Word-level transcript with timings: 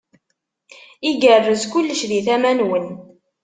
Igerrez 1.09 1.63
kullec 1.71 2.01
di 2.09 2.19
tama-nwen. 2.25 2.87